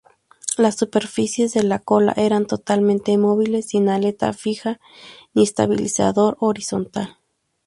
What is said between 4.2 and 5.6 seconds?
fija ni